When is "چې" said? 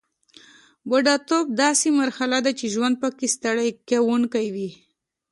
2.59-2.65